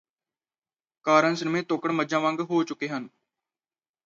ਕਾਰਣ 1.05 1.35
ਸਿਨਮੇ 1.35 1.61
ਤੋਕੜ 1.63 1.91
ਮੱਝਾਂ 1.91 2.19
ਵਾਂਗ 2.19 2.39
ਹੋ 2.41 2.63
ਚੁਕੇ 2.63 2.87
ਹਨ 2.89 3.07